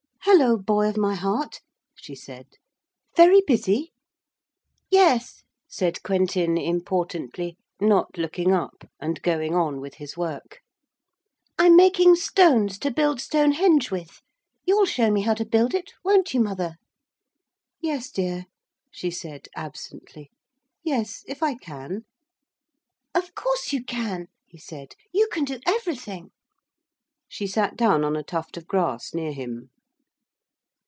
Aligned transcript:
'Hullo, 0.23 0.55
boy 0.55 0.87
of 0.87 0.95
my 0.97 1.13
heart,' 1.15 1.59
she 1.95 2.13
said, 2.15 2.45
'very 3.17 3.41
busy?' 3.45 3.91
'Yes,' 4.89 5.43
said 5.67 6.01
Quentin 6.03 6.57
importantly, 6.57 7.57
not 7.81 8.17
looking 8.17 8.53
up, 8.53 8.89
and 8.99 9.21
going 9.23 9.53
on 9.55 9.81
with 9.81 9.95
his 9.95 10.15
work. 10.15 10.61
'I'm 11.59 11.75
making 11.75 12.15
stones 12.15 12.77
to 12.79 12.91
build 12.91 13.19
Stonehenge 13.19 13.89
with. 13.91 14.21
You'll 14.63 14.85
show 14.85 15.09
me 15.11 15.21
how 15.21 15.33
to 15.33 15.43
build 15.43 15.73
it, 15.73 15.91
won't 16.03 16.33
you, 16.33 16.39
mother.' 16.39 16.75
'Yes, 17.81 18.09
dear,' 18.11 18.45
she 18.91 19.09
said 19.11 19.47
absently. 19.55 20.29
'Yes, 20.83 21.25
if 21.27 21.41
I 21.43 21.55
can.' 21.55 22.05
'Of 23.15 23.33
course 23.35 23.73
you 23.73 23.83
can,' 23.83 24.27
he 24.45 24.57
said, 24.59 24.95
'you 25.11 25.27
can 25.29 25.43
do 25.45 25.59
everything.' 25.65 26.31
She 27.27 27.47
sat 27.47 27.75
down 27.75 28.03
on 28.05 28.15
a 28.15 28.23
tuft 28.23 28.55
of 28.55 28.65
grass 28.67 29.13
near 29.13 29.33
him. 29.33 29.71